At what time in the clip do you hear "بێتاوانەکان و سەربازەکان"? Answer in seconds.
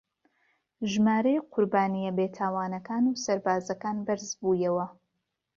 2.17-3.97